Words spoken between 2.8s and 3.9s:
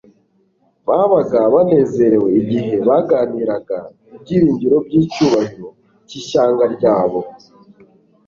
baganiraga